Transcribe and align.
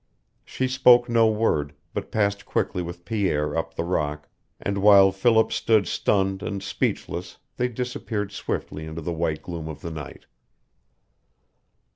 She 0.43 0.67
spoke 0.67 1.07
no 1.09 1.27
word, 1.27 1.75
but 1.93 2.09
passed 2.11 2.43
quickly 2.43 2.81
with 2.81 3.05
Pierre 3.05 3.55
up 3.55 3.75
the 3.75 3.83
rock, 3.83 4.27
and 4.59 4.79
while 4.79 5.11
Philip 5.11 5.51
stood 5.51 5.87
stunned 5.87 6.41
and 6.41 6.63
speechless 6.63 7.37
they 7.57 7.67
disappeared 7.67 8.31
swiftly 8.31 8.85
into 8.87 9.01
the 9.03 9.13
white 9.13 9.43
gloom 9.43 9.67
of 9.69 9.81
the 9.81 9.91
night. 9.91 10.25